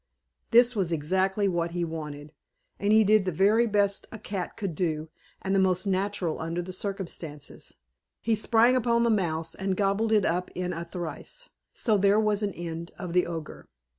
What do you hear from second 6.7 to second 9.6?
circumstances he sprang upon the mouse